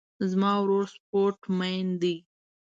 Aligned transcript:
زما 0.29 0.51
ورور 0.61 0.85
سپورټ 0.95 1.39
مین 1.57 1.87
ده 2.01 2.15